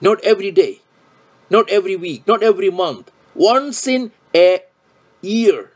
Not 0.00 0.24
every 0.24 0.50
day, 0.50 0.80
not 1.50 1.68
every 1.68 1.96
week, 1.96 2.26
not 2.26 2.42
every 2.42 2.70
month. 2.70 3.12
Once 3.34 3.86
in 3.86 4.12
a 4.34 4.62
year. 5.20 5.72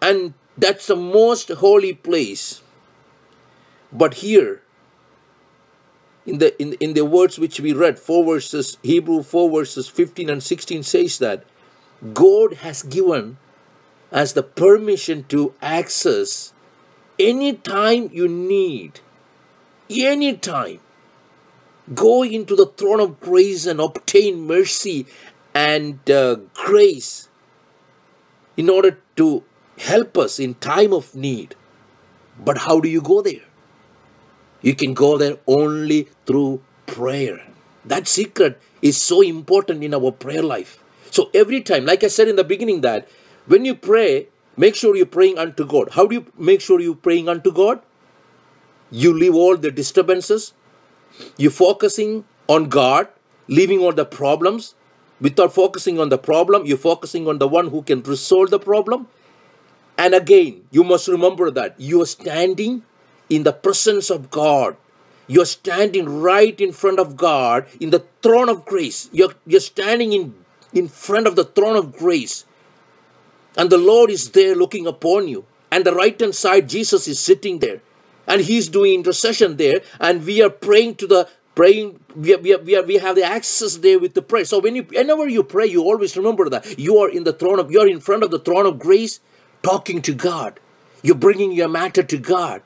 And 0.00 0.34
that's 0.56 0.86
the 0.86 0.96
most 0.96 1.48
holy 1.48 1.92
place. 1.92 2.62
But 3.92 4.14
here, 4.14 4.62
in 6.26 6.38
the 6.38 6.60
in, 6.60 6.74
in 6.74 6.94
the 6.94 7.04
words 7.04 7.38
which 7.38 7.58
we 7.58 7.72
read, 7.72 7.98
four 7.98 8.24
verses, 8.24 8.76
Hebrew 8.82 9.22
4 9.22 9.50
verses 9.50 9.88
15 9.88 10.28
and 10.28 10.42
16 10.42 10.82
says 10.82 11.18
that 11.18 11.44
God 12.12 12.54
has 12.54 12.82
given 12.82 13.38
us 14.12 14.32
the 14.32 14.42
permission 14.42 15.24
to 15.28 15.54
access 15.60 16.52
anytime 17.18 18.10
you 18.12 18.28
need, 18.28 19.00
anytime, 19.90 20.80
go 21.94 22.22
into 22.22 22.54
the 22.54 22.66
throne 22.66 23.00
of 23.00 23.20
grace 23.20 23.66
and 23.66 23.80
obtain 23.80 24.46
mercy 24.46 25.06
and 25.54 26.10
uh, 26.10 26.36
grace 26.54 27.28
in 28.56 28.68
order 28.68 28.98
to 29.16 29.42
help 29.78 30.18
us 30.18 30.38
in 30.38 30.54
time 30.54 30.92
of 30.92 31.14
need. 31.14 31.54
But 32.38 32.58
how 32.58 32.80
do 32.80 32.88
you 32.88 33.00
go 33.00 33.22
there? 33.22 33.42
You 34.62 34.74
can 34.74 34.94
go 34.94 35.16
there 35.18 35.38
only 35.46 36.08
through 36.26 36.62
prayer. 36.86 37.46
That 37.84 38.08
secret 38.08 38.60
is 38.82 39.00
so 39.00 39.20
important 39.20 39.82
in 39.82 39.94
our 39.94 40.12
prayer 40.12 40.42
life. 40.42 40.82
So 41.10 41.30
every 41.32 41.62
time, 41.62 41.86
like 41.86 42.04
I 42.04 42.08
said 42.08 42.28
in 42.28 42.36
the 42.36 42.44
beginning, 42.44 42.82
that 42.82 43.08
when 43.46 43.64
you 43.64 43.74
pray, 43.74 44.28
Make 44.58 44.74
sure 44.74 44.96
you're 44.96 45.06
praying 45.06 45.38
unto 45.38 45.64
God. 45.64 45.90
How 45.92 46.04
do 46.04 46.16
you 46.16 46.26
make 46.36 46.60
sure 46.60 46.80
you're 46.80 46.96
praying 46.96 47.28
unto 47.28 47.52
God? 47.52 47.80
You 48.90 49.12
leave 49.14 49.36
all 49.36 49.56
the 49.56 49.70
disturbances. 49.70 50.52
You're 51.36 51.52
focusing 51.52 52.24
on 52.48 52.68
God, 52.68 53.06
leaving 53.46 53.78
all 53.78 53.92
the 53.92 54.04
problems. 54.04 54.74
Without 55.20 55.54
focusing 55.54 56.00
on 56.00 56.08
the 56.08 56.18
problem, 56.18 56.66
you're 56.66 56.76
focusing 56.86 57.28
on 57.28 57.38
the 57.38 57.46
one 57.46 57.68
who 57.68 57.82
can 57.82 58.02
resolve 58.02 58.50
the 58.50 58.58
problem. 58.58 59.06
And 59.98 60.14
again, 60.14 60.62
you 60.70 60.84
must 60.84 61.08
remember 61.08 61.50
that 61.50 61.74
you're 61.76 62.06
standing 62.06 62.84
in 63.28 63.42
the 63.42 63.52
presence 63.52 64.10
of 64.10 64.30
God. 64.30 64.76
You're 65.26 65.44
standing 65.44 66.20
right 66.20 66.58
in 66.58 66.72
front 66.72 67.00
of 67.00 67.16
God 67.16 67.66
in 67.80 67.90
the 67.90 68.04
throne 68.22 68.48
of 68.48 68.64
grace. 68.64 69.10
You're, 69.12 69.34
you're 69.44 69.60
standing 69.60 70.12
in, 70.12 70.34
in 70.72 70.88
front 70.88 71.26
of 71.26 71.36
the 71.36 71.44
throne 71.44 71.76
of 71.76 71.92
grace. 71.92 72.46
And 73.56 73.68
the 73.70 73.76
Lord 73.76 74.08
is 74.08 74.30
there 74.30 74.54
looking 74.54 74.86
upon 74.86 75.26
you. 75.26 75.44
And 75.70 75.84
the 75.84 75.92
right 75.94 76.18
hand 76.18 76.34
side, 76.34 76.68
Jesus 76.68 77.08
is 77.08 77.18
sitting 77.18 77.58
there. 77.58 77.82
And 78.26 78.40
he's 78.40 78.68
doing 78.68 78.94
intercession 78.94 79.56
there. 79.56 79.80
And 80.00 80.24
we 80.24 80.40
are 80.42 80.50
praying 80.50 80.94
to 80.96 81.06
the 81.06 81.28
praying 81.54 81.98
we, 82.14 82.34
are, 82.34 82.38
we, 82.38 82.54
are, 82.54 82.58
we, 82.58 82.76
are, 82.76 82.82
we 82.84 82.94
have 82.98 83.16
the 83.16 83.24
access 83.24 83.78
there 83.78 83.98
with 83.98 84.14
the 84.14 84.22
prayer 84.22 84.44
so 84.44 84.60
when 84.60 84.76
you 84.76 84.84
whenever 84.84 85.26
you 85.26 85.42
pray 85.42 85.66
you 85.66 85.82
always 85.82 86.16
remember 86.16 86.48
that 86.48 86.78
you 86.78 86.98
are 86.98 87.10
in 87.10 87.24
the 87.24 87.32
throne 87.32 87.58
of 87.58 87.68
you 87.72 87.80
are 87.80 87.88
in 87.88 87.98
front 87.98 88.22
of 88.22 88.30
the 88.30 88.38
throne 88.38 88.64
of 88.64 88.78
grace 88.78 89.18
talking 89.62 90.02
to 90.02 90.14
god. 90.14 90.60
You're 91.02 91.14
bringing 91.14 91.52
your 91.52 91.68
matter 91.68 92.02
to 92.02 92.18
god. 92.18 92.62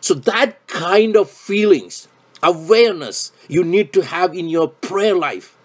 So 0.00 0.14
that 0.14 0.66
kind 0.66 1.16
of 1.16 1.30
feelings 1.30 2.08
awareness 2.42 3.30
you 3.48 3.62
need 3.62 3.92
to 3.92 4.02
have 4.02 4.34
in 4.34 4.48
your 4.48 4.68
prayer 4.68 5.14
life. 5.14 5.56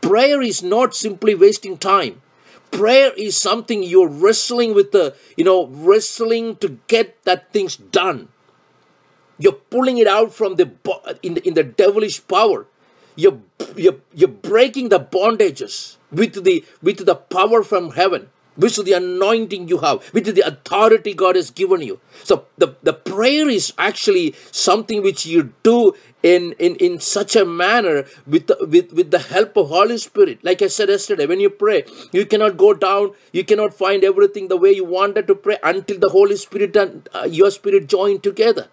Prayer 0.00 0.42
is 0.42 0.62
not 0.62 0.94
simply 0.94 1.34
wasting 1.34 1.78
time. 1.78 2.20
Prayer 2.70 3.12
is 3.16 3.36
something 3.36 3.82
you're 3.82 4.08
wrestling 4.08 4.74
with 4.74 4.92
the 4.92 5.16
you 5.36 5.44
know 5.44 5.66
wrestling 5.66 6.56
to 6.56 6.78
get 6.86 7.22
that 7.24 7.52
things 7.52 7.76
done. 7.76 8.28
You're 9.38 9.60
pulling 9.72 9.98
it 9.98 10.06
out 10.06 10.34
from 10.34 10.56
the 10.56 10.70
in 11.22 11.34
the, 11.34 11.48
in 11.48 11.54
the 11.54 11.64
devilish 11.64 12.26
power. 12.28 12.66
You're, 13.16 13.40
you're 13.76 13.96
you're 14.14 14.28
breaking 14.28 14.90
the 14.90 15.00
bondages 15.00 15.96
with 16.12 16.44
the 16.44 16.64
with 16.82 17.04
the 17.04 17.16
power 17.16 17.62
from 17.62 17.92
heaven 17.92 18.30
with 18.60 18.84
the 18.84 18.92
anointing 18.92 19.68
you 19.68 19.78
have, 19.78 20.04
which 20.08 20.28
is 20.28 20.34
the 20.34 20.46
authority 20.46 21.14
God 21.14 21.36
has 21.36 21.50
given 21.50 21.82
you. 21.82 22.00
So 22.24 22.46
the, 22.58 22.76
the 22.82 22.92
prayer 22.92 23.48
is 23.48 23.72
actually 23.78 24.34
something 24.50 25.02
which 25.02 25.26
you 25.26 25.52
do 25.62 25.94
in, 26.22 26.52
in, 26.58 26.76
in 26.76 27.00
such 27.00 27.34
a 27.36 27.44
manner 27.44 28.04
with 28.26 28.46
the, 28.46 28.56
with, 28.60 28.92
with 28.92 29.10
the 29.10 29.18
help 29.18 29.56
of 29.56 29.68
Holy 29.68 29.98
Spirit. 29.98 30.44
Like 30.44 30.62
I 30.62 30.68
said 30.68 30.88
yesterday, 30.88 31.26
when 31.26 31.40
you 31.40 31.50
pray, 31.50 31.84
you 32.12 32.26
cannot 32.26 32.56
go 32.56 32.74
down, 32.74 33.12
you 33.32 33.44
cannot 33.44 33.74
find 33.74 34.04
everything 34.04 34.48
the 34.48 34.56
way 34.56 34.72
you 34.72 34.84
wanted 34.84 35.26
to 35.28 35.34
pray 35.34 35.58
until 35.62 35.98
the 35.98 36.10
Holy 36.10 36.36
Spirit 36.36 36.76
and 36.76 37.08
uh, 37.14 37.26
your 37.30 37.50
spirit 37.50 37.86
join 37.88 38.20
together. 38.20 38.68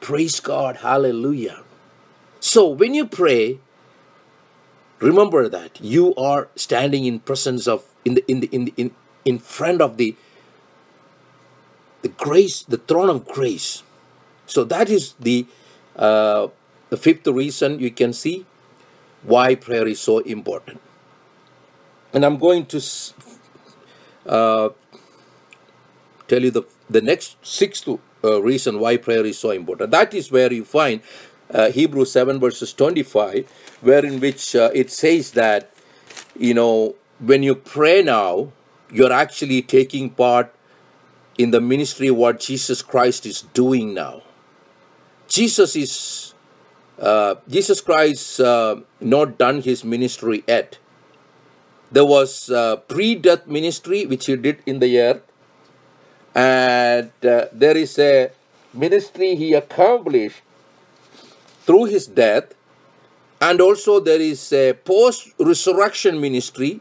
Praise 0.00 0.40
God. 0.40 0.76
Hallelujah. 0.76 1.62
So 2.40 2.68
when 2.68 2.92
you 2.92 3.06
pray, 3.06 3.58
remember 5.00 5.48
that 5.48 5.80
you 5.80 6.14
are 6.16 6.48
standing 6.56 7.04
in 7.04 7.20
presence 7.20 7.66
of 7.66 7.84
in 8.04 8.14
the 8.14 8.24
in 8.28 8.40
the 8.40 8.48
in 8.52 8.64
the, 8.66 8.74
in, 8.76 8.90
in 9.24 9.38
front 9.38 9.80
of 9.80 9.96
the 9.96 10.16
the 12.02 12.08
grace 12.08 12.62
the 12.62 12.78
throne 12.78 13.08
of 13.08 13.26
grace. 13.26 13.82
So 14.46 14.64
that 14.64 14.88
is 14.90 15.14
the 15.18 15.46
uh, 15.96 16.48
the 16.90 16.96
fifth 16.96 17.26
reason 17.26 17.80
you 17.80 17.90
can 17.90 18.12
see 18.12 18.46
why 19.22 19.54
prayer 19.54 19.86
is 19.86 20.00
so 20.00 20.18
important. 20.18 20.80
And 22.12 22.24
i'm 22.24 22.38
going 22.38 22.66
to 22.66 22.80
uh, 24.26 24.68
tell 26.28 26.42
you 26.42 26.50
the 26.50 26.62
the 26.88 27.00
next 27.00 27.36
sixth 27.42 27.88
uh, 27.88 28.42
reason 28.42 28.78
why 28.78 28.96
prayer 28.96 29.24
is 29.24 29.38
so 29.38 29.50
important. 29.50 29.90
That 29.90 30.14
is 30.14 30.30
where 30.30 30.52
you 30.52 30.64
find 30.64 31.00
uh, 31.52 31.70
hebrews 31.70 32.12
7 32.12 32.40
verses 32.40 32.72
25 32.72 33.50
where 33.82 34.04
in 34.04 34.20
which 34.20 34.56
uh, 34.56 34.70
it 34.74 34.90
says 34.90 35.32
that 35.32 35.70
you 36.36 36.54
know 36.54 36.94
when 37.18 37.42
you 37.42 37.54
pray 37.54 38.02
now 38.02 38.50
you're 38.90 39.12
actually 39.12 39.62
taking 39.62 40.10
part 40.10 40.54
in 41.38 41.50
the 41.50 41.60
ministry 41.60 42.10
what 42.10 42.40
jesus 42.40 42.82
christ 42.82 43.26
is 43.26 43.42
doing 43.52 43.94
now. 43.94 44.22
Jesus 45.26 45.74
is 45.74 46.34
uh, 46.98 47.34
jesus 47.48 47.80
christ 47.80 48.40
uh, 48.40 48.76
not 49.00 49.38
done 49.38 49.62
his 49.62 49.84
ministry 49.84 50.44
yet. 50.46 50.78
There 51.90 52.04
was 52.04 52.50
uh, 52.50 52.76
pre-death 52.76 53.46
ministry 53.46 54.06
which 54.06 54.26
he 54.26 54.36
did 54.36 54.58
in 54.66 54.80
the 54.80 54.98
earth 54.98 55.22
and 56.34 57.12
uh, 57.24 57.46
there 57.52 57.76
is 57.76 57.98
a 57.98 58.30
ministry 58.72 59.36
he 59.36 59.54
accomplished 59.54 60.42
through 61.66 61.84
his 61.86 62.06
death 62.06 62.54
and 63.40 63.60
also 63.60 64.00
there 64.00 64.20
is 64.20 64.52
a 64.52 64.72
post 64.72 65.28
resurrection 65.38 66.20
ministry. 66.20 66.80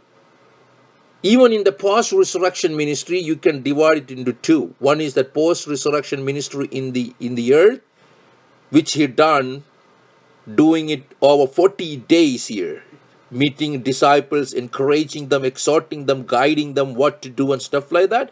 Even 1.22 1.54
in 1.54 1.63
the 1.63 1.72
post 1.72 2.12
resurrection 2.12 2.75
ministry 2.75 3.20
you 3.20 3.36
can 3.36 3.63
divide 3.63 3.98
it 3.98 4.12
into 4.12 4.34
two. 4.34 4.75
One 4.80 5.02
is 5.02 5.13
the 5.13 5.24
post 5.24 5.68
resurrection 5.68 6.25
ministry 6.25 6.68
in 6.72 6.92
the 6.92 7.13
in 7.20 7.36
the 7.36 7.54
earth 7.54 7.82
which 8.70 8.94
he 8.94 9.08
done 9.08 9.63
doing 10.56 10.90
it 10.90 11.04
over 11.22 11.48
40 11.48 11.98
days 11.98 12.48
here 12.48 12.84
meeting 13.32 13.82
disciples 13.82 14.54
encouraging 14.54 15.30
them 15.30 15.44
exhorting 15.46 16.06
them 16.06 16.25
guiding 16.25 16.74
them 16.74 16.94
what 16.94 17.22
to 17.22 17.30
do 17.30 17.52
and 17.52 17.62
stuff 17.62 17.92
like 17.92 18.10
that. 18.10 18.32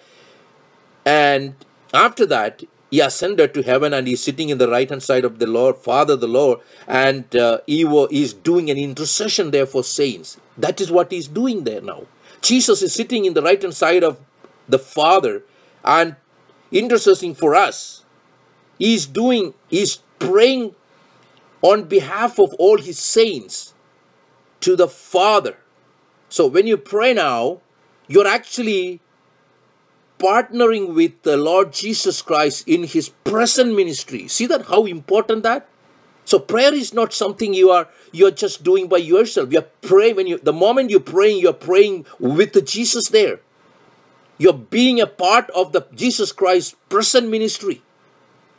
And 1.05 1.55
after 1.93 2.25
that 2.27 2.63
he 2.91 2.99
ascended 2.99 3.53
to 3.53 3.63
heaven 3.63 3.93
and 3.93 4.07
he's 4.07 4.23
sitting 4.23 4.49
in 4.49 4.57
the 4.59 4.69
right 4.69 4.89
hand 4.89 5.01
side 5.01 5.25
of 5.25 5.39
the 5.39 5.47
lord 5.47 5.77
father 5.77 6.15
the 6.15 6.27
lord 6.27 6.59
and 6.87 7.35
uh, 7.35 7.59
he 7.65 7.81
is 8.11 8.33
doing 8.33 8.69
an 8.69 8.77
intercession 8.77 9.51
there 9.51 9.65
for 9.65 9.83
saints 9.83 10.37
that 10.57 10.79
is 10.79 10.91
what 10.91 11.11
he's 11.11 11.27
doing 11.27 11.63
there 11.63 11.81
now 11.81 12.03
Jesus 12.41 12.81
is 12.81 12.93
sitting 12.93 13.25
in 13.25 13.33
the 13.33 13.41
right 13.41 13.61
hand 13.61 13.75
side 13.75 14.03
of 14.03 14.19
the 14.67 14.79
Father 14.79 15.43
and 15.85 16.15
interceding 16.71 17.35
for 17.35 17.55
us. 17.55 18.03
He's 18.77 19.05
doing, 19.05 19.53
he's 19.69 19.97
praying 20.17 20.75
on 21.61 21.83
behalf 21.83 22.39
of 22.39 22.53
all 22.55 22.79
his 22.79 22.97
saints 22.97 23.73
to 24.61 24.75
the 24.75 24.87
Father. 24.87 25.57
So 26.29 26.47
when 26.47 26.65
you 26.65 26.77
pray 26.77 27.13
now, 27.13 27.61
you're 28.07 28.27
actually 28.27 29.00
partnering 30.21 30.93
with 30.93 31.23
the 31.23 31.35
Lord 31.35 31.73
Jesus 31.73 32.21
Christ 32.21 32.67
in 32.67 32.83
his 32.83 33.09
present 33.09 33.75
ministry. 33.75 34.27
See 34.27 34.45
that 34.45 34.67
how 34.67 34.85
important 34.85 35.41
that? 35.41 35.67
So 36.25 36.37
prayer 36.37 36.73
is 36.73 36.93
not 36.93 37.11
something 37.11 37.53
you 37.53 37.71
are 37.71 37.87
you're 38.11 38.31
just 38.31 38.63
doing 38.63 38.87
by 38.87 38.97
yourself. 38.97 39.51
You're 39.51 39.71
praying 39.81 40.15
when 40.15 40.27
you 40.27 40.37
the 40.37 40.53
moment 40.53 40.91
you're 40.91 40.99
praying, 40.99 41.39
you're 41.39 41.53
praying 41.53 42.05
with 42.19 42.53
Jesus 42.65 43.09
there. 43.09 43.39
You're 44.37 44.53
being 44.53 45.01
a 45.01 45.07
part 45.07 45.49
of 45.51 45.71
the 45.71 45.87
Jesus 45.93 46.31
Christ 46.31 46.75
present 46.89 47.29
ministry. 47.29 47.81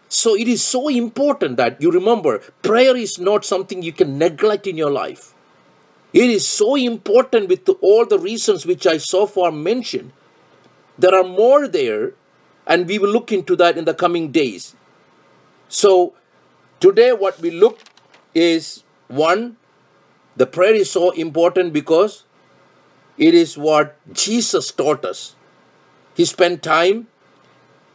So 0.08 0.36
it 0.36 0.48
is 0.48 0.62
so 0.62 0.88
important 0.88 1.56
that 1.56 1.80
you 1.80 1.90
remember 1.90 2.40
prayer 2.62 2.96
is 2.96 3.18
not 3.18 3.44
something 3.44 3.82
you 3.82 3.92
can 3.92 4.18
neglect 4.18 4.66
in 4.66 4.76
your 4.76 4.90
life. 4.90 5.32
It 6.12 6.28
is 6.28 6.46
so 6.46 6.74
important 6.74 7.48
with 7.48 7.68
all 7.80 8.04
the 8.04 8.18
reasons 8.18 8.66
which 8.66 8.86
I 8.86 8.98
so 8.98 9.26
far 9.26 9.50
mentioned. 9.50 10.12
There 10.98 11.14
are 11.14 11.24
more 11.24 11.68
there, 11.68 12.12
and 12.66 12.86
we 12.86 12.98
will 12.98 13.10
look 13.10 13.32
into 13.32 13.56
that 13.56 13.76
in 13.78 13.84
the 13.84 13.94
coming 13.94 14.30
days. 14.30 14.74
So 15.68 16.14
Today, 16.82 17.12
what 17.12 17.38
we 17.38 17.52
look 17.52 17.78
is 18.34 18.82
one, 19.06 19.56
the 20.34 20.46
prayer 20.46 20.74
is 20.74 20.90
so 20.90 21.10
important 21.10 21.72
because 21.72 22.24
it 23.16 23.34
is 23.34 23.56
what 23.56 23.94
Jesus 24.12 24.72
taught 24.72 25.04
us. 25.04 25.36
He 26.16 26.24
spent 26.24 26.60
time 26.60 27.06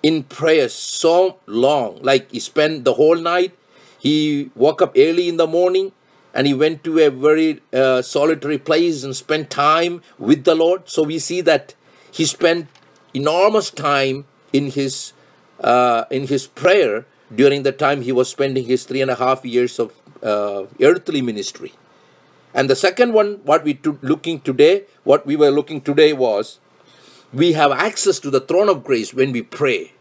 in 0.01 0.23
prayer 0.23 0.69
so 0.69 1.39
long, 1.47 1.99
like 2.01 2.31
he 2.31 2.39
spent 2.39 2.85
the 2.85 2.93
whole 2.93 3.17
night. 3.17 3.57
He 3.99 4.51
woke 4.55 4.81
up 4.81 4.93
early 4.95 5.27
in 5.27 5.35
the 5.35 5.47
morning 5.47 5.91
and 6.33 6.47
he 6.47 6.53
went 6.53 6.85
to 6.85 6.99
a 6.99 7.11
very 7.11 7.59
uh, 7.73 8.01
solitary 8.01 8.57
place 8.57 9.03
and 9.03 9.13
spent 9.13 9.49
time 9.49 10.01
with 10.17 10.45
the 10.45 10.55
Lord. 10.55 10.87
So 10.87 11.03
we 11.03 11.19
see 11.19 11.41
that 11.41 11.75
he 12.09 12.23
spent 12.23 12.67
enormous 13.17 13.69
time 13.71 14.25
in 14.53 14.71
his 14.77 15.13
uh, 15.59 16.05
in 16.09 16.27
his 16.27 16.47
prayer 16.47 17.05
during 17.33 17.63
the 17.63 17.71
time 17.71 18.01
he 18.01 18.11
was 18.11 18.29
spending 18.29 18.65
his 18.65 18.85
three 18.85 19.01
and 19.01 19.11
a 19.11 19.15
half 19.15 19.43
years 19.45 19.79
of 19.79 19.93
uh, 20.23 20.63
earthly 20.81 21.21
ministry. 21.21 21.73
And 22.53 22.69
the 22.69 22.75
second 22.75 23.13
one, 23.13 23.41
what 23.43 23.63
we 23.63 23.73
to 23.85 23.99
looking 24.01 24.39
today, 24.41 24.85
what 25.03 25.25
we 25.25 25.35
were 25.35 25.51
looking 25.51 25.81
today 25.81 26.13
was 26.13 26.59
we 27.33 27.53
have 27.53 27.71
access 27.71 28.19
to 28.19 28.29
the 28.29 28.39
throne 28.39 28.69
of 28.69 28.83
grace 28.83 29.13
when 29.13 29.31
we 29.31 29.41
pray. 29.41 29.91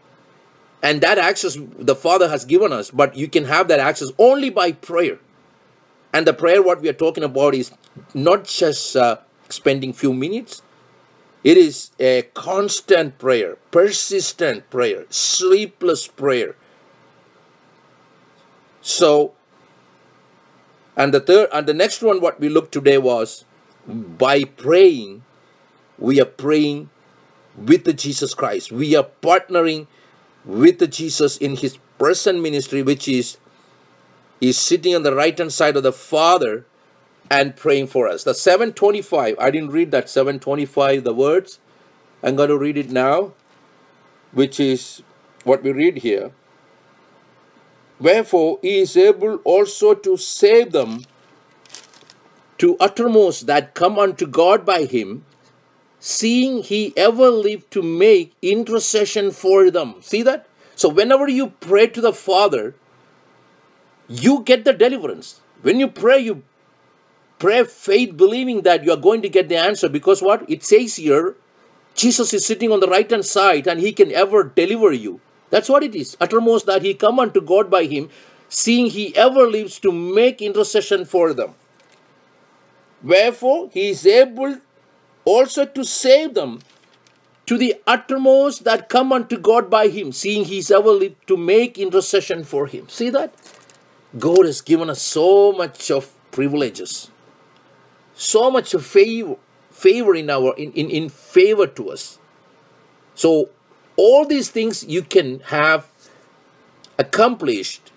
And 0.81 1.01
that 1.01 1.17
access 1.17 1.57
the 1.77 1.95
Father 1.95 2.29
has 2.29 2.45
given 2.45 2.71
us, 2.71 2.91
but 2.91 3.15
you 3.15 3.27
can 3.27 3.45
have 3.45 3.67
that 3.67 3.79
access 3.79 4.11
only 4.17 4.49
by 4.49 4.71
prayer. 4.71 5.19
And 6.13 6.25
the 6.25 6.33
prayer, 6.33 6.63
what 6.63 6.81
we 6.81 6.89
are 6.89 6.93
talking 6.93 7.23
about, 7.23 7.53
is 7.53 7.71
not 8.13 8.45
just 8.45 8.95
uh, 8.95 9.17
spending 9.49 9.91
few 9.91 10.13
minutes. 10.13 10.61
It 11.47 11.55
is 11.55 11.91
a 11.97 12.23
constant 12.33 13.19
prayer, 13.19 13.55
persistent 13.71 14.69
prayer, 14.69 15.05
sleepless 15.09 16.05
prayer, 16.05 16.57
so, 18.81 19.31
and 20.97 21.13
the 21.13 21.21
third, 21.21 21.47
and 21.53 21.65
the 21.65 21.73
next 21.73 22.01
one, 22.01 22.19
what 22.19 22.41
we 22.41 22.49
looked 22.49 22.73
today 22.73 22.97
was 22.97 23.45
by 23.87 24.43
praying, 24.43 25.23
we 25.97 26.19
are 26.19 26.25
praying 26.25 26.89
with 27.55 27.85
the 27.85 27.93
Jesus 27.93 28.33
Christ. 28.33 28.73
We 28.73 28.93
are 28.97 29.07
partnering 29.21 29.87
with 30.43 30.79
the 30.79 30.87
Jesus 30.87 31.37
in 31.37 31.55
his 31.55 31.77
present 31.97 32.41
ministry, 32.41 32.83
which 32.83 33.07
is 33.07 33.37
is 34.41 34.57
sitting 34.57 34.93
on 34.93 35.03
the 35.03 35.15
right 35.15 35.37
hand 35.37 35.53
side 35.53 35.77
of 35.77 35.83
the 35.83 35.93
Father 35.93 36.65
and 37.29 37.55
praying 37.55 37.87
for 37.87 38.07
us. 38.07 38.23
The 38.23 38.33
725, 38.33 39.35
I 39.39 39.51
didn't 39.51 39.71
read 39.71 39.91
that 39.91 40.09
725, 40.09 41.03
the 41.03 41.13
words. 41.13 41.59
I'm 42.23 42.35
going 42.35 42.49
to 42.49 42.57
read 42.57 42.77
it 42.77 42.89
now, 42.89 43.33
which 44.31 44.59
is 44.59 45.03
what 45.43 45.63
we 45.63 45.71
read 45.71 45.97
here. 45.97 46.31
Wherefore 47.99 48.59
he 48.61 48.79
is 48.79 48.95
able 48.95 49.35
also 49.43 49.93
to 49.93 50.17
save 50.17 50.71
them 50.71 51.03
to 52.57 52.77
uttermost 52.79 53.47
that 53.47 53.73
come 53.73 53.99
unto 53.99 54.25
God 54.25 54.65
by 54.65 54.83
him, 54.83 55.25
seeing 55.99 56.63
he 56.63 56.93
ever 56.97 57.29
lived 57.29 57.71
to 57.71 57.81
make 57.81 58.35
intercession 58.41 59.31
for 59.31 59.69
them. 59.69 59.95
See 60.01 60.23
that? 60.23 60.47
So 60.75 60.89
whenever 60.89 61.27
you 61.27 61.53
pray 61.59 61.87
to 61.87 62.01
the 62.01 62.13
Father, 62.13 62.75
you 64.07 64.43
get 64.43 64.63
the 64.63 64.73
deliverance. 64.73 65.41
When 65.61 65.79
you 65.79 65.87
pray, 65.87 66.19
you 66.19 66.43
pray 67.39 67.63
faith 67.63 68.17
believing 68.17 68.61
that 68.61 68.83
you 68.83 68.91
are 68.91 68.97
going 68.97 69.21
to 69.21 69.29
get 69.29 69.49
the 69.49 69.57
answer 69.57 69.89
because 69.89 70.21
what? 70.21 70.49
It 70.49 70.63
says 70.63 70.95
here, 70.95 71.35
Jesus 71.95 72.33
is 72.33 72.45
sitting 72.45 72.71
on 72.71 72.79
the 72.79 72.87
right 72.87 73.09
hand 73.09 73.25
side 73.25 73.67
and 73.67 73.79
he 73.79 73.91
can 73.91 74.11
ever 74.11 74.43
deliver 74.43 74.91
you. 74.91 75.19
That's 75.49 75.69
what 75.69 75.83
it 75.83 75.95
is. 75.95 76.17
Uttermost 76.19 76.65
that 76.65 76.83
he 76.83 76.93
come 76.93 77.19
unto 77.19 77.41
God 77.41 77.69
by 77.69 77.85
him, 77.85 78.09
seeing 78.49 78.87
he 78.87 79.15
ever 79.15 79.47
lives 79.47 79.79
to 79.79 79.91
make 79.91 80.41
intercession 80.41 81.05
for 81.05 81.33
them. 81.33 81.55
Wherefore 83.01 83.69
he 83.71 83.89
is 83.89 84.05
able 84.05 84.57
also 85.25 85.65
to 85.65 85.83
save 85.83 86.33
them 86.33 86.59
to 87.45 87.57
the 87.57 87.75
uttermost 87.87 88.65
that 88.65 88.89
come 88.89 89.13
unto 89.13 89.37
God 89.37 89.69
by 89.69 89.87
him, 89.87 90.11
seeing 90.11 90.45
he 90.45 90.57
is 90.59 90.69
ever 90.69 90.91
lived 90.91 91.27
to 91.27 91.37
make 91.37 91.77
intercession 91.77 92.43
for 92.43 92.67
him. 92.67 92.89
See 92.89 93.09
that? 93.09 93.33
God 94.19 94.45
has 94.45 94.61
given 94.61 94.89
us 94.89 95.01
so 95.01 95.53
much 95.53 95.89
of 95.89 96.11
privileges, 96.31 97.09
so 98.17 98.49
much 98.49 98.73
favor, 98.73 99.37
favor 99.69 100.15
in 100.15 100.29
our 100.29 100.53
in, 100.57 100.73
in, 100.73 100.89
in 100.89 101.09
favor 101.09 101.67
to 101.67 101.91
us. 101.91 102.17
So 103.15 103.49
all 103.95 104.25
these 104.25 104.49
things 104.49 104.83
you 104.83 105.03
can 105.03 105.39
have 105.51 105.87
accomplished 106.97 107.91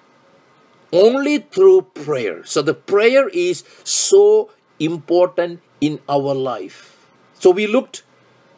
only 0.93 1.39
through 1.39 1.83
prayer. 1.95 2.45
So 2.45 2.63
the 2.63 2.75
prayer 2.75 3.29
is 3.29 3.65
so 3.85 4.51
important 4.79 5.61
in 5.81 6.01
our 6.09 6.35
life. 6.35 6.97
So 7.35 7.51
we 7.51 7.67
looked 7.67 8.03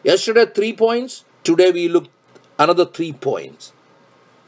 yesterday 0.03 0.47
three 0.47 0.73
points, 0.73 1.25
today 1.45 1.71
we 1.71 1.89
looked 1.89 2.11
another 2.59 2.87
three 2.87 3.13
points. 3.13 3.73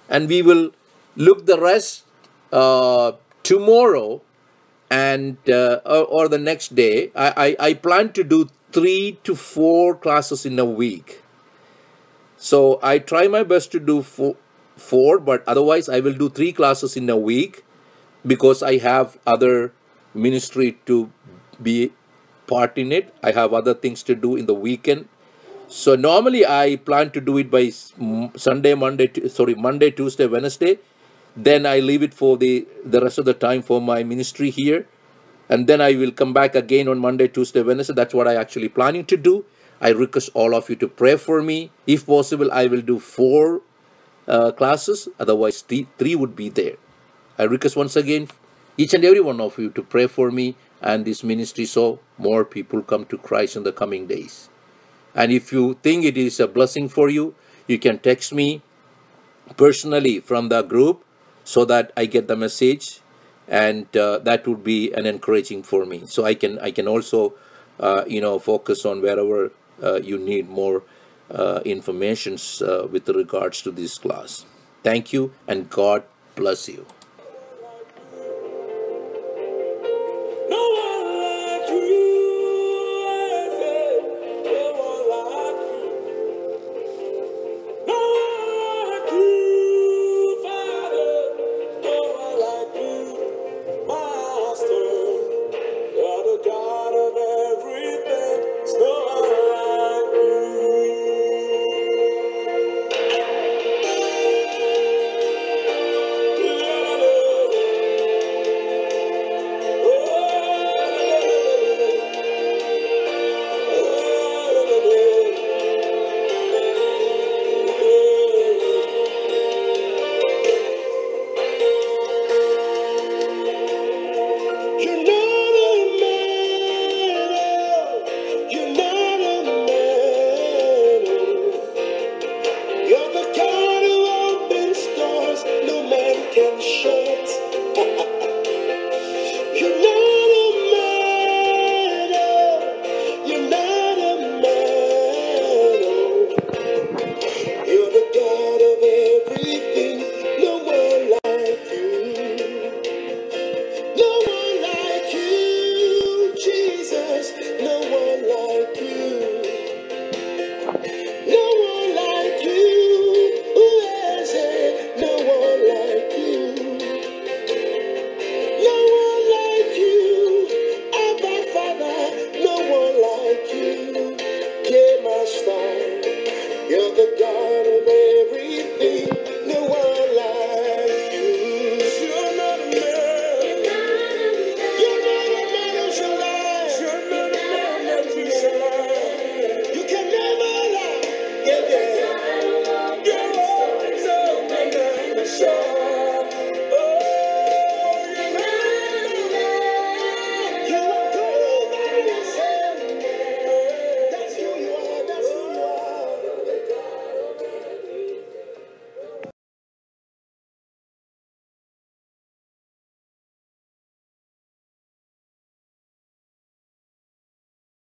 And 0.09 0.29
we 0.29 0.43
will 0.43 0.73
look 1.17 1.47
the 1.47 1.61
rest 1.61 2.05
uh, 2.53 3.13
tomorrow 3.43 4.23
and 4.91 5.37
uh, 5.49 5.81
or, 5.85 6.05
or 6.05 6.29
the 6.29 6.39
next 6.39 6.75
day. 6.75 7.11
I, 7.15 7.57
I, 7.61 7.69
I 7.69 7.75
plan 7.75 8.13
to 8.13 8.25
do 8.25 8.49
three 8.73 9.19
to 9.25 9.35
four 9.35 9.95
classes 9.95 10.45
in 10.47 10.59
a 10.59 10.65
week. 10.65 11.23
So 12.37 12.79
I 12.83 12.99
try 12.99 13.29
my 13.29 13.43
best 13.43 13.73
to 13.73 13.81
do 13.81 14.03
four, 14.03 14.37
four, 14.77 15.19
but 15.19 15.43
otherwise 15.47 15.89
I 15.89 16.01
will 16.01 16.13
do 16.13 16.29
three 16.29 16.53
classes 16.53 16.97
in 16.97 17.09
a 17.09 17.17
week 17.17 17.65
because 18.27 18.63
I 18.63 18.79
have 18.79 19.19
other 19.27 19.73
ministry 20.15 20.79
to 20.87 21.11
be 21.63 21.93
part 22.47 22.77
in 22.77 22.93
it. 22.93 23.15
I 23.23 23.33
have 23.33 23.53
other 23.55 23.75
things 23.75 24.03
to 24.05 24.15
do 24.15 24.37
in 24.37 24.47
the 24.47 24.55
weekend. 24.55 25.09
So 25.69 25.97
normally 25.97 26.45
I 26.47 26.77
plan 26.77 27.11
to 27.13 27.21
do 27.21 27.39
it 27.39 27.51
by 27.51 27.71
Sunday, 27.71 28.75
Monday, 28.75 29.11
sorry, 29.29 29.55
Monday, 29.55 29.91
Tuesday, 29.91 30.27
Wednesday. 30.27 30.79
Then 31.37 31.67
I 31.67 31.81
leave 31.81 32.03
it 32.03 32.15
for 32.15 32.37
the 32.37 32.67
the 32.85 33.01
rest 33.01 33.19
of 33.19 33.25
the 33.25 33.35
time 33.35 33.63
for 33.63 33.81
my 33.81 34.03
ministry 34.05 34.51
here, 34.51 34.87
and 35.49 35.67
then 35.67 35.81
I 35.81 35.95
will 35.95 36.13
come 36.13 36.33
back 36.33 36.55
again 36.55 36.89
on 36.89 36.99
Monday, 36.99 37.29
Tuesday, 37.29 37.63
Wednesday. 37.63 37.95
That's 37.95 38.15
what 38.15 38.29
I 38.29 38.37
actually 38.37 38.69
planning 38.69 39.05
to 39.07 39.17
do. 39.17 39.45
I 39.81 39.91
request 39.91 40.31
all 40.35 40.55
of 40.55 40.71
you 40.71 40.77
to 40.77 40.89
pray 40.89 41.17
for 41.17 41.43
me. 41.43 41.71
If 41.87 42.07
possible, 42.07 42.53
I 42.53 42.67
will 42.67 42.81
do 42.81 42.99
four 43.01 43.63
uh, 44.29 44.53
classes. 44.53 45.09
Otherwise, 45.19 45.63
three, 45.63 45.89
three 45.99 46.15
would 46.15 46.37
be 46.37 46.49
there. 46.49 46.77
I 47.37 47.45
request 47.45 47.77
once 47.77 47.97
again 47.97 48.29
each 48.77 48.95
and 48.95 49.05
every 49.05 49.21
one 49.21 49.41
of 49.41 49.59
you 49.59 49.71
to 49.71 49.83
pray 49.83 50.07
for 50.07 50.31
me 50.31 50.57
and 50.81 51.05
this 51.05 51.23
ministry 51.23 51.65
so 51.65 52.01
more 52.19 52.45
people 52.45 52.83
come 52.83 53.05
to 53.07 53.19
Christ 53.19 53.57
in 53.57 53.63
the 53.63 53.73
coming 53.73 54.07
days. 54.07 54.49
And 55.15 55.33
if 55.33 55.53
you 55.53 55.79
think 55.83 56.05
it 56.05 56.17
is 56.17 56.41
a 56.41 56.49
blessing 56.49 56.89
for 56.89 57.09
you, 57.09 57.35
you 57.67 57.79
can 57.79 57.99
text 57.99 58.33
me 58.33 58.63
personally 59.57 60.21
from 60.21 60.49
the 60.49 60.63
group 60.63 61.05
so 61.45 61.65
that 61.67 61.93
I 61.97 62.07
get 62.07 62.27
the 62.29 62.37
message 62.37 63.01
and 63.47 63.95
uh, 63.97 64.19
that 64.21 64.47
would 64.47 64.65
be 64.65 64.93
an 64.93 65.07
encouraging 65.07 65.63
for 65.63 65.85
me. 65.85 66.03
So 66.07 66.25
I 66.25 66.35
can 66.35 66.59
I 66.59 66.71
can 66.71 66.89
also 66.89 67.35
uh, 67.79 68.05
you 68.07 68.21
know 68.21 68.39
focus 68.39 68.85
on 68.85 69.03
wherever 69.03 69.53
uh, 69.83 70.01
you 70.03 70.19
need 70.19 70.49
more 70.49 70.83
uh, 71.31 71.61
informations 71.65 72.63
uh, 72.63 72.89
with 72.91 73.09
regards 73.09 73.63
to 73.63 73.71
this 73.71 73.99
class. 73.99 74.47
Thank 74.83 75.13
you 75.13 75.33
and 75.47 75.71
God 75.71 76.05
bless 76.35 76.69
you 76.69 76.87